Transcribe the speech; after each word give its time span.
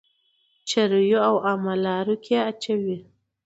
چريو 0.69 1.19
او 1.29 1.35
عامه 1.45 1.73
لارو 1.83 2.15
کي 2.25 2.33
اچوئ. 2.49 2.97